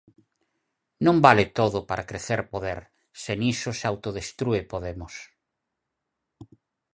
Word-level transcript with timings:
Non 1.05 1.17
vale 1.25 1.45
todo 1.59 1.79
para 1.89 2.07
crecer 2.09 2.41
poder, 2.53 2.79
se 3.21 3.33
niso 3.41 3.69
se 3.79 3.85
autodestrúe 3.91 4.59
Podemos. 4.71 5.13